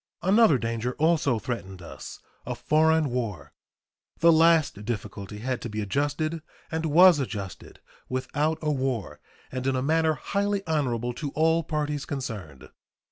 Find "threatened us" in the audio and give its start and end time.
1.37-2.17